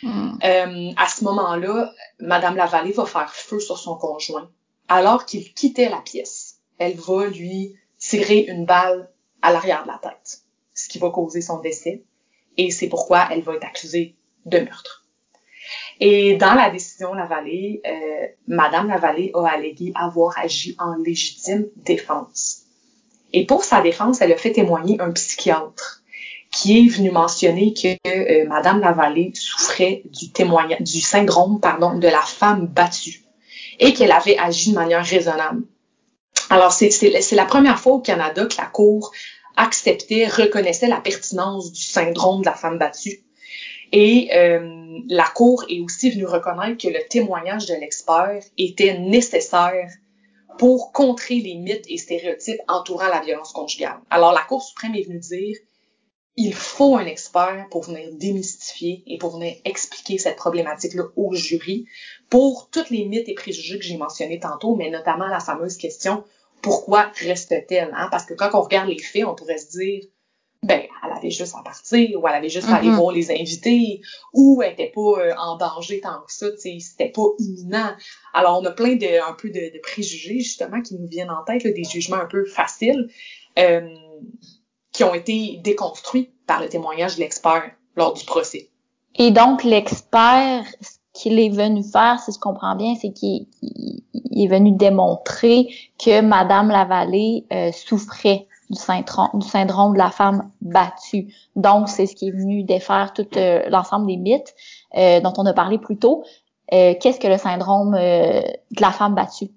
[0.01, 0.37] Hmm.
[0.43, 4.49] Euh, à ce moment-là, Madame Lavallée va faire feu sur son conjoint
[4.87, 6.59] alors qu'il quittait la pièce.
[6.77, 9.09] Elle va lui tirer une balle
[9.41, 10.41] à l'arrière de la tête,
[10.73, 12.03] ce qui va causer son décès.
[12.57, 15.02] Et c'est pourquoi elle va être accusée de meurtre.
[16.05, 22.63] Et dans la décision Lavallée, euh, Madame Lavallée a allégué avoir agi en légitime défense.
[23.31, 26.03] Et pour sa défense, elle a fait témoigner un psychiatre
[26.51, 32.09] qui est venu mentionner que euh, Madame Lavallée souffrait du témoignage, du syndrome, pardon, de
[32.09, 33.23] la femme battue
[33.79, 35.63] et qu'elle avait agi de manière raisonnable.
[36.49, 39.13] Alors, c'est la première fois au Canada que la Cour
[39.55, 43.22] acceptait, reconnaissait la pertinence du syndrome de la femme battue.
[43.95, 49.89] Et euh, la Cour est aussi venue reconnaître que le témoignage de l'expert était nécessaire
[50.57, 53.99] pour contrer les mythes et stéréotypes entourant la violence conjugale.
[54.09, 55.57] Alors, la Cour suprême est venue dire
[56.35, 61.85] il faut un expert pour venir démystifier et pour venir expliquer cette problématique-là au jury
[62.31, 66.23] pour toutes les mythes et préjugés que j'ai mentionnés tantôt, mais notamment la fameuse question
[66.63, 67.91] pourquoi reste-t-elle?
[67.93, 68.07] Hein?
[68.09, 70.05] Parce que quand on regarde les faits, on pourrait se dire
[70.63, 72.95] ben, elle avait juste à partir, ou elle avait juste à aller mm-hmm.
[72.95, 74.01] voir les invités,
[74.33, 77.91] ou elle était pas euh, en danger tant que ça, c'était pas imminent.
[78.33, 81.63] Alors, on a plein de, un peu de, préjugés, justement, qui nous viennent en tête,
[81.63, 83.09] des jugements un peu faciles.
[83.59, 83.87] Euh,
[84.93, 88.69] qui ont été déconstruits par le témoignage de l'expert lors du procès.
[89.15, 93.47] Et donc, l'expert, ce qu'il est venu faire, si je comprends bien, c'est qu'il
[94.13, 95.67] est venu démontrer
[96.03, 99.47] que Madame Lavallée euh, souffrait du syndrome, du
[99.93, 101.33] de la femme battue.
[101.55, 104.55] Donc, c'est ce qui est venu défaire tout euh, l'ensemble des mythes
[104.97, 106.23] euh, dont on a parlé plus tôt.
[106.69, 109.51] Qu'est-ce que le syndrome de la femme battue?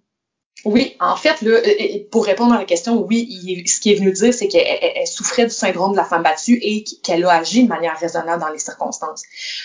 [0.64, 3.94] Oui, en fait, là, euh, euh, pour répondre à la question, oui, ce qui est
[3.94, 7.64] venu dire, c'est qu'elle souffrait du syndrome de la femme battue et qu'elle a agi
[7.64, 9.22] de manière raisonnable dans les circonstances.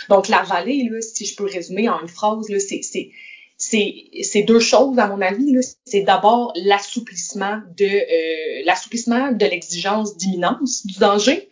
[0.10, 3.10] Donc, la vallée, là, si je peux résumer en une phrase, c'est,
[3.62, 5.56] c'est, deux choses, à mon avis.
[5.86, 11.50] C'est d'abord l'assouplissement de, euh, l'assouplissement de l'exigence d'imminence du danger.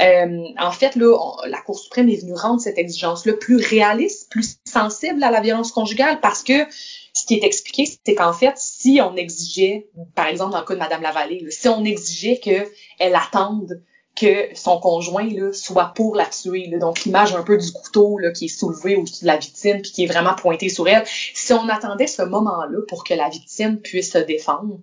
[0.00, 5.22] en fait, là, la Cour suprême est venue rendre cette exigence-là plus réaliste, plus sensible
[5.22, 6.66] à la violence conjugale parce que
[7.12, 10.74] ce qui est expliqué, c'est qu'en fait, si on exigeait, par exemple dans le cas
[10.74, 13.82] de Madame Lavallée, si on exigeait qu'elle attende
[14.20, 16.66] que son conjoint là, soit pour la tuer.
[16.66, 16.78] Là.
[16.78, 19.90] Donc l'image un peu du couteau là, qui est soulevé au-dessus de la victime puis
[19.90, 21.04] qui est vraiment pointé sur elle.
[21.06, 24.78] Si on attendait ce moment-là pour que la victime puisse se défendre,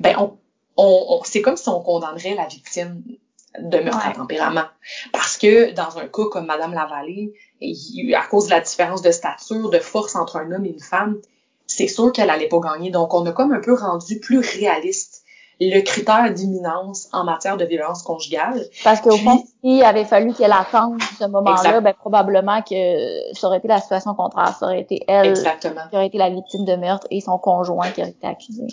[0.00, 0.38] ben on,
[0.76, 3.02] on, c'est comme si on condamnerait la victime
[3.58, 4.66] de meurtre à tempérament.
[5.12, 7.32] Parce que dans un cas comme Madame Lavallée,
[8.14, 11.20] à cause de la différence de stature, de force entre un homme et une femme,
[11.66, 12.90] c'est sûr qu'elle allait pas gagner.
[12.90, 15.24] Donc on a comme un peu rendu plus réaliste
[15.60, 18.62] le critère d'imminence en matière de violence conjugale.
[18.84, 23.58] Parce qu'au fond, s'il avait fallu qu'elle attende ce moment-là, ben, probablement que ça aurait
[23.58, 24.54] été la situation contraire.
[24.58, 28.02] Ça aurait été elle qui aurait été la victime de meurtre et son conjoint qui
[28.02, 28.66] aurait été accusé.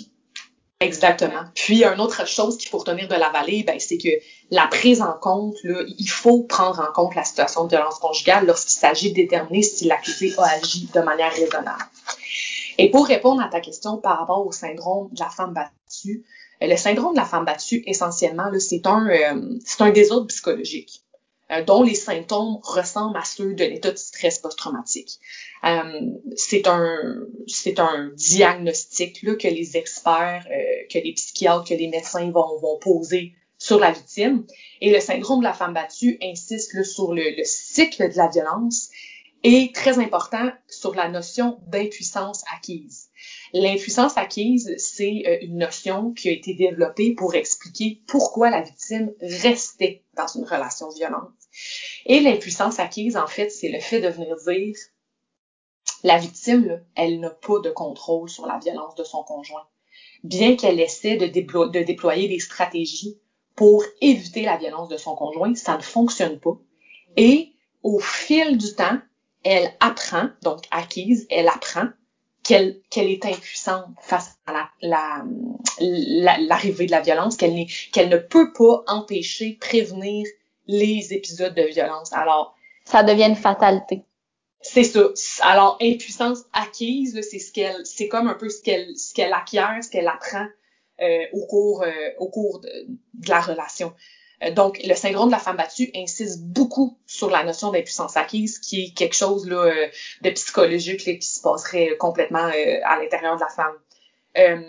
[0.81, 1.43] Exactement.
[1.55, 4.09] Puis, une autre chose qu'il faut retenir de la vallée, ben, c'est que
[4.51, 8.45] la prise en compte, là, il faut prendre en compte la situation de violence conjugale
[8.45, 11.85] lorsqu'il s'agit de déterminer si l'accusé a agi de manière raisonnable.
[12.77, 16.25] Et pour répondre à ta question par rapport au syndrome de la femme battue,
[16.67, 21.03] le syndrome de la femme battue, essentiellement, c'est un, euh, un désordre psychologique
[21.51, 25.19] euh, dont les symptômes ressemblent à ceux de l'état de stress post-traumatique.
[26.35, 30.45] c'est un c'est un diagnostic là, que les experts,
[30.89, 34.45] que les psychiatres, que les médecins vont, vont poser sur la victime.
[34.81, 38.27] Et le syndrome de la femme battue insiste là, sur le, le cycle de la
[38.27, 38.89] violence
[39.43, 43.09] et très important sur la notion d'impuissance acquise.
[43.53, 49.13] L'impuissance acquise, c'est euh, une notion qui a été développée pour expliquer pourquoi la victime
[49.21, 51.31] restait dans une relation violente.
[52.05, 54.75] Et l'impuissance acquise, en fait, c'est le fait de venir dire
[56.03, 59.65] la victime, elle n'a pas de contrôle sur la violence de son conjoint.
[60.23, 63.19] Bien qu'elle essaie de, de déployer des stratégies
[63.55, 66.57] pour éviter la violence de son conjoint, ça ne fonctionne pas.
[67.15, 68.99] Et au fil du temps,
[69.43, 71.87] elle apprend, donc acquise, elle apprend
[72.43, 75.23] qu'elle qu'elle est impuissante face à la,
[75.79, 80.25] l'arrivée de la violence, qu'elle qu'elle ne peut pas empêcher, prévenir
[80.67, 82.13] les épisodes de violence.
[82.13, 84.03] Alors, ça devient une fatalité.
[84.61, 85.09] C'est ça.
[85.41, 89.83] Alors, impuissance acquise, c'est ce qu'elle, c'est comme un peu ce qu'elle, ce qu'elle acquiert,
[89.83, 90.47] ce qu'elle apprend
[91.01, 92.69] euh, au cours, euh, au cours de,
[93.27, 93.93] la relation.
[94.43, 98.59] Euh, donc, le syndrome de la femme battue insiste beaucoup sur la notion d'impuissance acquise,
[98.59, 99.87] qui est quelque chose là, euh,
[100.21, 104.65] de psychologique là, qui se passerait complètement euh, à l'intérieur de la femme.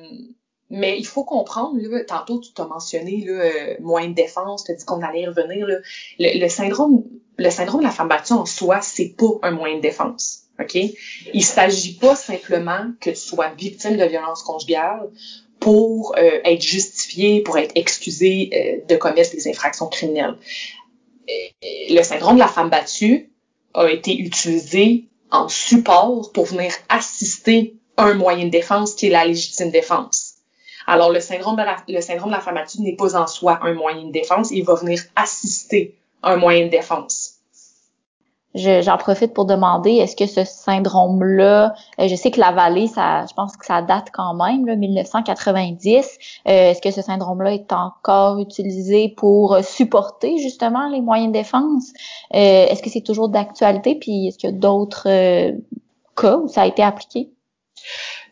[0.70, 4.74] mais il faut comprendre, là, tantôt tu t'as mentionné là, moyen de défense, tu as
[4.74, 5.66] dit qu'on allait y revenir.
[5.66, 5.76] Là.
[6.18, 7.04] Le, syndrome,
[7.36, 10.44] le syndrome de la femme battue en soi, c'est pas un moyen de défense.
[10.60, 10.76] OK?
[11.32, 15.10] Il s'agit pas simplement que tu sois victime de violence conjugale
[15.64, 20.36] pour euh, être justifié, pour être excusé euh, de commettre des infractions criminelles.
[21.88, 23.30] le syndrome de la femme battue
[23.72, 29.24] a été utilisé en support pour venir assister un moyen de défense qui est la
[29.24, 30.34] légitime défense.
[30.86, 33.58] Alors, le syndrome de la, le syndrome de la femme battue n'est pas en soi
[33.62, 37.33] un moyen de défense, il va venir assister un moyen de défense
[38.54, 43.26] j'en profite pour demander, est-ce que ce syndrome-là, euh, je sais que la vallée, ça,
[43.28, 45.96] je pense que ça date quand même, là, 1990.
[46.46, 51.92] Euh, est-ce que ce syndrome-là est encore utilisé pour supporter justement les moyens de défense?
[52.34, 53.96] Euh, est-ce que c'est toujours d'actualité?
[53.96, 55.08] Puis est-ce qu'il y a d'autres
[56.16, 57.30] cas où ça a été appliqué?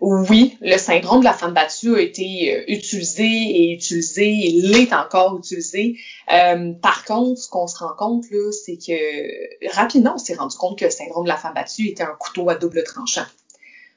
[0.03, 4.93] Oui, le syndrome de la femme battue a été euh, utilisé et utilisé et l'est
[4.93, 5.97] encore utilisé.
[6.33, 10.57] Euh, par contre, ce qu'on se rend compte, là, c'est que rapidement, on s'est rendu
[10.57, 13.27] compte que le syndrome de la femme battue était un couteau à double tranchant.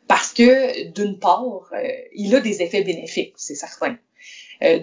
[0.08, 3.98] Parce que, d'une part, euh, il a des effets bénéfiques, c'est certain.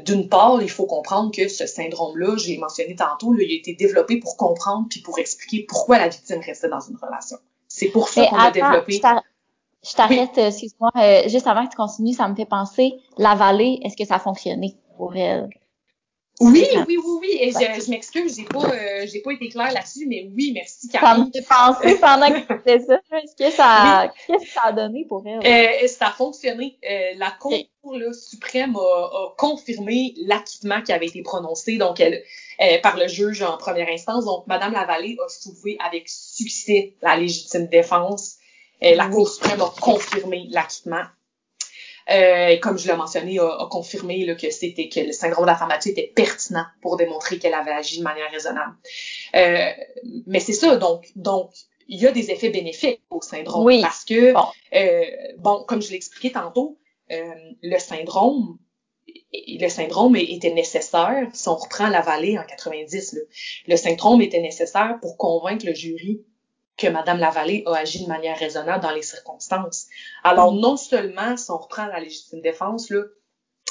[0.05, 4.17] d'une part, il faut comprendre que ce syndrome-là, j'ai mentionné tantôt, il a été développé
[4.17, 7.39] pour comprendre puis pour expliquer pourquoi la victime restait dans une relation.
[7.69, 9.01] C'est pour ça qu'on a développé.
[9.85, 13.35] Je t'arrête, euh, excuse-moi, euh, juste avant que tu continues, ça me fait penser, la
[13.35, 15.49] vallée, est-ce que ça a fonctionné pour elle?
[16.41, 17.37] Oui, oui, oui, oui.
[17.41, 20.89] Et je, je m'excuse, j'ai pas, euh, j'ai pas été claire là-dessus, mais oui, merci
[20.89, 21.07] Camille.
[21.07, 23.19] Ça me fait penser pendant que tu faisais ça.
[23.19, 25.41] Est-ce que ça, qu'est-ce que ça a donné pour elle?
[25.45, 26.79] Euh, ça a fonctionné.
[26.89, 27.53] Euh, la Cour
[27.93, 32.23] là, suprême a, a confirmé l'acquittement qui avait été prononcé, donc elle,
[32.83, 34.25] par le juge en première instance.
[34.25, 38.37] Donc, Madame Lavallée a soulevé avec succès la légitime défense
[38.83, 41.05] la Cour suprême a confirmé l'acquittement.
[42.11, 45.91] Euh, et comme je l'ai mentionné, a, confirmé là, que c'était que le syndrome battue
[45.91, 48.75] était pertinent pour démontrer qu'elle avait agi de manière raisonnable.
[49.37, 49.71] Euh,
[50.27, 51.53] mais c'est ça, donc, donc
[51.89, 53.81] il y a des effets bénéfiques au syndrome oui.
[53.83, 54.47] parce que bon.
[54.75, 55.05] Euh,
[55.39, 56.79] bon, comme je l'ai expliqué tantôt,
[57.11, 58.59] euh, le syndrome
[59.35, 63.21] le syndrome était nécessaire, si on reprend la vallée en 90, là,
[63.67, 66.23] le syndrome était nécessaire pour convaincre le jury
[66.77, 69.87] que Madame Lavallée a agi de manière raisonnable dans les circonstances.
[70.25, 73.03] Alors, non seulement, si on reprend la légitime défense, là,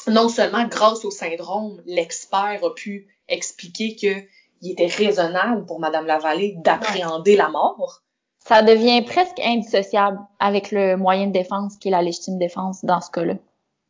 [0.08, 4.24] non seulement grâce au syndrome, l'expert a pu expliquer que
[4.62, 8.02] il était raisonnable pour Madame Lavallée d'appréhender la mort.
[8.46, 13.02] Ça devient presque indissociable avec le moyen de défense qui est la légitime défense dans
[13.02, 13.36] ce cas-là.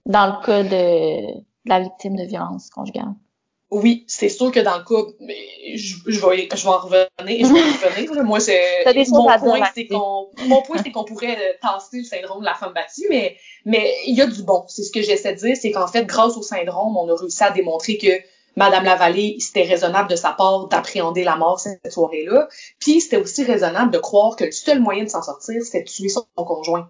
[0.05, 3.13] Dans le cas de, de la victime de violence conjugale.
[3.71, 5.09] Oui, c'est sûr que dans le cas,
[5.75, 7.07] je, je, vais, je vais en revenir,
[7.47, 8.23] je vais revenir.
[8.25, 12.41] Moi, c'est mon, point, c'est qu'on, mon point, c'est qu'on pourrait euh, tasser le syndrome
[12.41, 14.65] de la femme battue, mais mais il y a du bon.
[14.67, 17.41] C'est ce que j'essaie de dire, c'est qu'en fait, grâce au syndrome, on a réussi
[17.45, 18.11] à démontrer que
[18.57, 22.49] Madame Lavallée, c'était raisonnable de sa part d'appréhender la mort cette soirée-là.
[22.79, 25.89] Puis c'était aussi raisonnable de croire que le seul moyen de s'en sortir, c'était de
[25.89, 26.89] tuer son conjoint.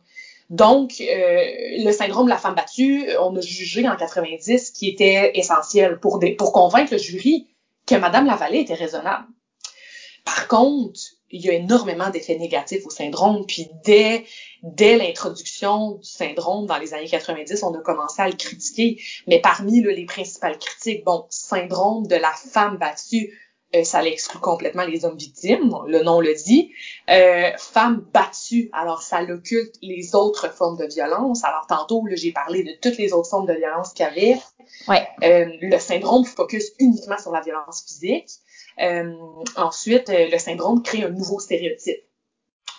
[0.51, 1.45] Donc, euh,
[1.77, 6.19] le syndrome de la femme battue, on a jugé en 90 qui était essentiel pour,
[6.37, 7.47] pour convaincre le jury
[7.85, 9.25] que Madame Lavallée était raisonnable.
[10.25, 14.25] Par contre, il y a énormément d'effets négatifs au syndrome, puis dès,
[14.61, 19.01] dès l'introduction du syndrome dans les années 90, on a commencé à le critiquer.
[19.27, 23.31] Mais parmi les principales critiques, bon, syndrome de la femme battue,
[23.75, 26.71] euh, ça l'exclut complètement les hommes victimes, le nom le dit.
[27.09, 31.43] Euh, femme battue, alors ça l'occulte les autres formes de violence.
[31.43, 34.39] Alors tantôt, j'ai parlé de toutes les autres formes de violence qu'il y avait.
[34.87, 35.07] Ouais.
[35.23, 38.29] Euh, le syndrome focus uniquement sur la violence physique.
[38.79, 39.13] Euh,
[39.55, 42.03] ensuite, euh, le syndrome crée un nouveau stéréotype.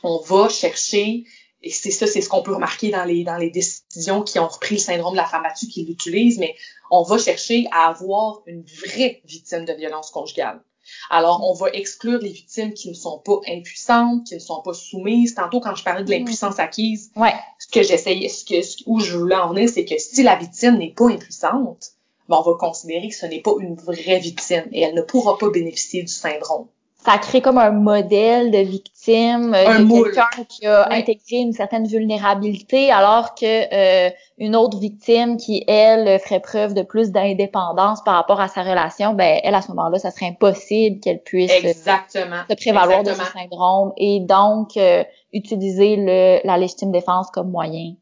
[0.03, 1.25] On va chercher
[1.63, 4.49] et c'est ça, c'est ce qu'on peut remarquer dans les dans les décisions qui ont
[4.49, 6.57] repris le syndrome de la femme battue qui l'utilisent, mais
[6.91, 10.61] on va chercher à avoir une vraie victime de violence conjugale.
[11.11, 14.75] Alors, on va exclure les victimes qui ne sont pas impuissantes, qui ne sont pas
[14.75, 15.35] soumises.
[15.35, 17.35] Tantôt, quand je parlais de l'impuissance acquise, ouais.
[17.59, 20.79] ce que j'essayais, ce que, où je voulais en venir, c'est que si la victime
[20.79, 21.93] n'est pas impuissante,
[22.29, 25.39] ben, on va considérer que ce n'est pas une vraie victime et elle ne pourra
[25.39, 26.67] pas bénéficier du syndrome
[27.05, 31.87] ça crée comme un modèle de victime euh, de quelqu'un qui a intégré une certaine
[31.87, 38.15] vulnérabilité alors que euh, une autre victime qui elle ferait preuve de plus d'indépendance par
[38.15, 41.69] rapport à sa relation ben elle à ce moment-là ça serait impossible qu'elle puisse euh,
[41.69, 42.43] Exactement.
[42.49, 44.79] se prévaloir de ce syndrome et donc
[45.33, 47.95] utiliser le, la légitime défense comme moyen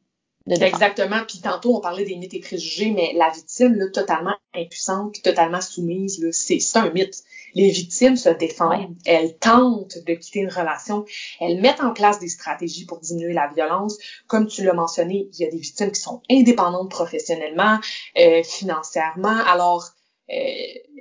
[0.47, 1.19] de Exactement.
[1.29, 5.61] Puis tantôt, on parlait des mythes et préjugés, mais la victime, là, totalement impuissante, totalement
[5.61, 7.23] soumise, c'est un mythe
[7.55, 11.05] les victimes se défendent, elles tentent de quitter une relation,
[11.41, 13.99] elles mettent en place des stratégies pour diminuer la violence.
[14.27, 17.79] Comme tu l'as mentionné, il y a des victimes qui sont indépendantes professionnellement,
[18.19, 19.39] euh, financièrement.
[19.47, 19.91] Alors,
[20.31, 20.35] euh,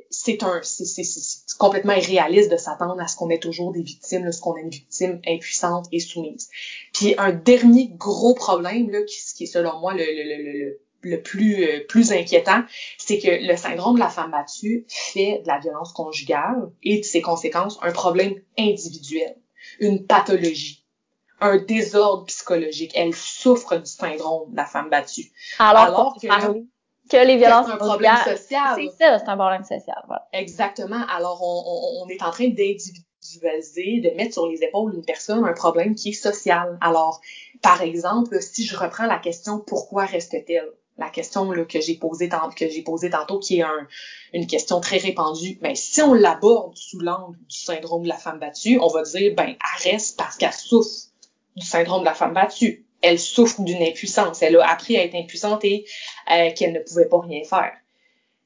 [0.10, 1.04] c'est un, c'est
[1.60, 4.62] complètement irréaliste de s'attendre à ce qu'on ait toujours des victimes, là, ce qu'on ait
[4.62, 6.50] une victime impuissante et soumise.
[6.94, 10.82] Puis un dernier gros problème là, qui, qui est selon moi le, le, le, le
[11.02, 12.64] le plus euh, plus inquiétant,
[12.98, 17.04] c'est que le syndrome de la femme battue fait de la violence conjugale et de
[17.04, 19.36] ses conséquences un problème individuel,
[19.80, 20.86] une pathologie,
[21.40, 22.92] un désordre psychologique.
[22.96, 25.32] Elle souffre du syndrome de la femme battue.
[25.58, 26.28] Alors, que,
[27.10, 28.76] que les violences c'est un problème social.
[28.76, 30.04] C'est ça, c'est un problème social.
[30.08, 30.28] Voilà.
[30.34, 31.06] Exactement.
[31.08, 35.46] Alors on, on, on est en train d'individualiser, de mettre sur les épaules d'une personne
[35.46, 36.78] un problème qui est social.
[36.82, 37.22] Alors,
[37.62, 42.30] par exemple, si je reprends la question pourquoi reste-t-elle la question là, que j'ai posée
[42.30, 43.88] tantôt, qui est un,
[44.34, 48.40] une question très répandue, mais si on l'aborde sous l'angle du syndrome de la femme
[48.40, 51.08] battue, on va dire ben elle reste parce qu'elle souffre
[51.56, 52.86] du syndrome de la femme battue.
[53.02, 54.42] Elle souffre d'une impuissance.
[54.42, 55.86] Elle a appris à être impuissante et
[56.32, 57.72] euh, qu'elle ne pouvait pas rien faire.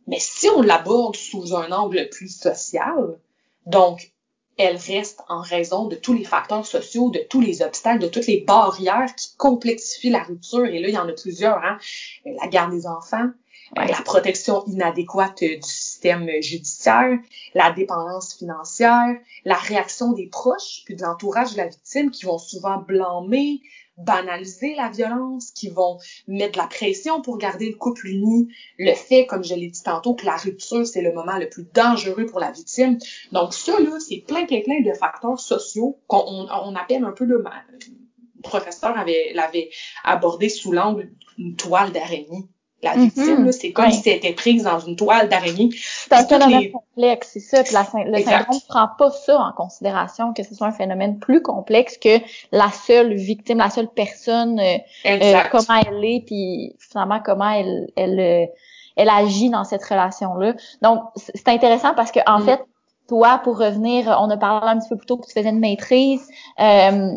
[0.06, 3.18] Mais si on l'aborde sous un angle plus social,
[3.66, 4.12] donc
[4.58, 8.28] elle reste en raison de tous les facteurs sociaux, de tous les obstacles, de toutes
[8.28, 10.66] les barrières qui complexifient la rupture.
[10.66, 11.58] Et là, il y en a plusieurs.
[11.63, 11.78] Hein?
[12.26, 13.30] La garde des enfants,
[13.76, 17.18] la protection inadéquate du système judiciaire,
[17.54, 22.38] la dépendance financière, la réaction des proches puis de l'entourage de la victime qui vont
[22.38, 23.62] souvent blâmer,
[23.98, 29.26] banaliser la violence, qui vont mettre la pression pour garder le couple uni, le fait,
[29.26, 32.40] comme je l'ai dit tantôt, que la rupture, c'est le moment le plus dangereux pour
[32.40, 32.98] la victime.
[33.32, 37.26] Donc ça, là, c'est plein, plein, plein de facteurs sociaux qu'on on, appelle un peu
[37.26, 37.44] le...
[37.44, 39.70] Le professeur avait, l'avait
[40.04, 42.50] abordé sous l'angle d'une toile d'araignée
[42.84, 43.52] la victime.
[43.52, 45.69] C'est comme si elle était prise dans une toile d'araignée.
[45.74, 47.63] C'est un phénomène complexe, c'est ça.
[47.63, 51.19] Puis la, le syndrome ne prend pas ça en considération, que ce soit un phénomène
[51.19, 52.19] plus complexe que
[52.52, 57.88] la seule victime, la seule personne, euh, euh comment elle est, puis finalement comment elle,
[57.96, 58.46] elle, euh,
[58.96, 60.54] elle agit dans cette relation-là.
[60.82, 62.46] Donc, c'est intéressant parce que en mm.
[62.46, 62.62] fait,
[63.08, 65.60] toi, pour revenir, on a parlé un petit peu plus tôt que tu faisais une
[65.60, 66.28] maîtrise.
[66.60, 67.10] Euh,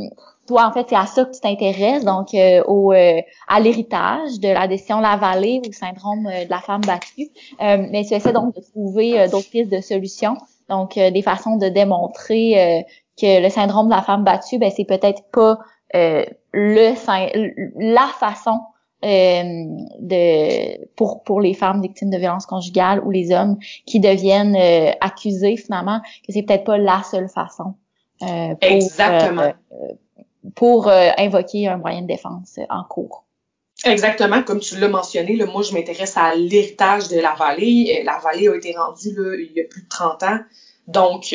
[0.46, 4.40] toi, en fait, c'est à ça que tu t'intéresses, donc euh, au, euh, à l'héritage
[4.40, 7.30] de la décision Lavallée ou le syndrome euh, de la femme battue.
[7.61, 10.37] mais tu essaies donc de trouver d'autres pistes de solutions,
[10.68, 12.85] donc des façons de démontrer
[13.20, 15.59] que le syndrome de la femme battue, ben c'est peut-être pas
[16.52, 16.94] le
[17.76, 18.61] la façon
[19.04, 19.42] euh,
[20.00, 24.90] de pour pour les femmes victimes de violences conjugales ou les hommes qui deviennent euh,
[25.02, 27.74] accusés finalement que c'est peut-être pas la seule façon
[28.22, 29.52] euh, pour, Exactement.
[30.54, 33.24] Pour invoquer un moyen de défense en cours.
[33.84, 38.03] Exactement, comme tu l'as mentionné, là, moi je m'intéresse à l'héritage de la vallée.
[38.05, 40.38] La vallée a été rendue là, il y a plus de 30 ans.
[40.88, 41.34] Donc,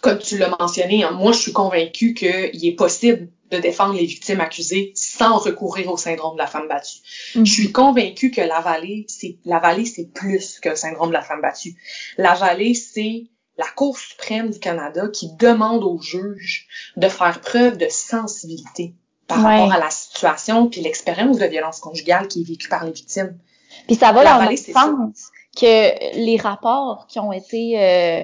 [0.00, 4.06] comme tu l'as mentionné, hein, moi je suis convaincue qu'il est possible de défendre les
[4.06, 6.98] victimes accusées sans recourir au syndrome de la femme battue.
[7.34, 7.44] Mm.
[7.44, 11.14] Je suis convaincue que la vallée, c'est la vallée, c'est plus que le syndrome de
[11.14, 11.74] la femme battue.
[12.16, 13.26] La vallée, c'est
[13.58, 18.94] la Cour suprême du Canada qui demande aux juges de faire preuve de sensibilité
[19.26, 22.92] par rapport à la situation puis l'expérience de violence conjugale qui est vécue par les
[22.92, 23.38] victimes.
[23.86, 28.22] Puis ça va dans le sens que les rapports qui ont été euh,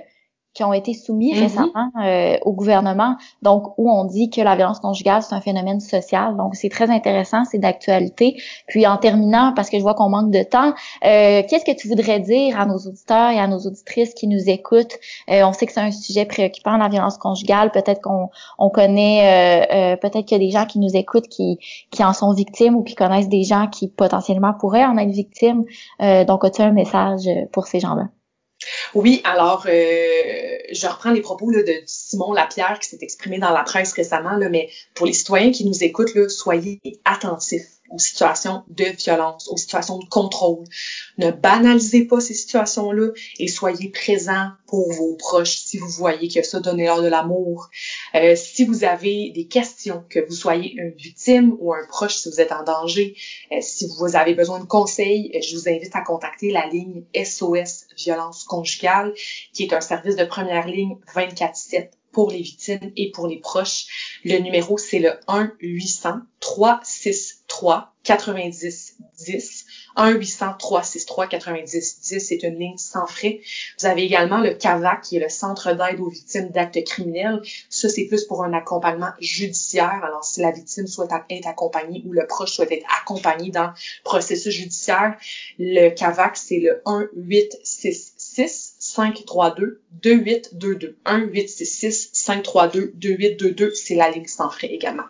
[0.57, 1.40] qui ont été soumis mm-hmm.
[1.40, 5.80] récemment euh, au gouvernement, donc où on dit que la violence conjugale c'est un phénomène
[5.80, 6.34] social.
[6.36, 8.40] Donc c'est très intéressant, c'est d'actualité.
[8.66, 10.72] Puis en terminant, parce que je vois qu'on manque de temps,
[11.04, 14.48] euh, qu'est-ce que tu voudrais dire à nos auditeurs et à nos auditrices qui nous
[14.48, 14.94] écoutent?
[15.30, 17.70] Euh, On sait que c'est un sujet préoccupant la violence conjugale.
[17.70, 21.59] Peut-être qu'on on connaît, peut-être qu'il y a des gens qui nous écoutent qui
[21.90, 25.64] qui en sont victimes ou qui connaissent des gens qui potentiellement pourraient en être victimes.
[26.00, 28.09] donc as-tu un message pour ces gens-là?
[28.94, 33.62] Oui, alors euh, je reprends les propos de Simon Lapierre qui s'est exprimé dans la
[33.62, 38.64] presse récemment, là, mais pour les citoyens qui nous écoutent, là, soyez attentifs aux situations
[38.68, 40.64] de violence, aux situations de contrôle.
[41.18, 46.43] Ne banalisez pas ces situations-là et soyez présents pour vos proches si vous voyez que
[46.43, 47.70] ça, donnez-leur de l'amour.
[48.14, 52.28] Euh, si vous avez des questions, que vous soyez une victime ou un proche si
[52.28, 53.16] vous êtes en danger,
[53.53, 57.05] euh, si vous avez besoin de conseils, euh, je vous invite à contacter la ligne
[57.14, 59.14] SOS Violence Conjugale,
[59.53, 64.20] qui est un service de première ligne 24-7 pour les victimes et pour les proches.
[64.24, 65.12] Le numéro, c'est le
[67.62, 69.64] 1-800-363-90-10.
[69.96, 72.20] 1-800-363-90-10.
[72.20, 73.40] C'est une ligne sans frais.
[73.78, 77.40] Vous avez également le CAVAC, qui est le Centre d'aide aux victimes d'actes criminels.
[77.70, 80.04] Ça, c'est plus pour un accompagnement judiciaire.
[80.04, 83.72] Alors, si la victime souhaite être accompagnée ou le proche souhaite être accompagné dans le
[84.04, 85.16] processus judiciaire,
[85.59, 94.50] le CAVAC, c'est le 1-866 532 2822 1 866 532 2822 c'est la ligne sans
[94.50, 95.04] frais également.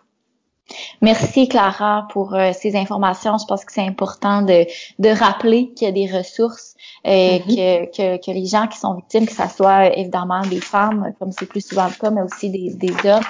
[1.01, 3.39] Merci Clara pour euh, ces informations.
[3.39, 4.67] Je pense que c'est important de,
[4.99, 7.91] de rappeler qu'il y a des ressources et mm-hmm.
[7.91, 11.33] que, que, que, les gens qui sont victimes, que ce soit évidemment des femmes, comme
[11.33, 13.23] c'est plus souvent le cas, mais aussi des, des hommes,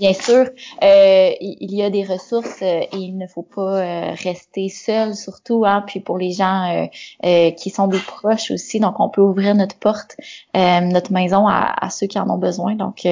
[0.00, 0.46] Bien sûr,
[0.82, 5.14] euh, il y a des ressources euh, et il ne faut pas euh, rester seul,
[5.14, 6.88] surtout, hein, puis pour les gens
[7.22, 8.80] qui sont des proches aussi.
[8.80, 10.16] Donc, on peut ouvrir notre porte,
[10.54, 12.74] notre maison à, ceux qui en ont besoin.
[12.74, 13.06] Donc,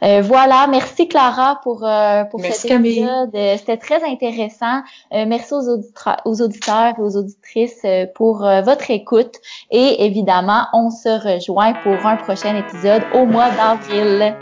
[0.00, 0.66] voilà.
[0.68, 1.86] Merci Clara pour
[2.30, 3.30] pour cet épisode.
[3.32, 4.82] C'était très intéressant.
[5.12, 5.80] merci aux,
[6.24, 9.36] aux auditeurs et aux auditrices pour votre écoute.
[9.70, 14.36] Et évidemment, on se rejoint pour un prochain épisode au mois d'avril.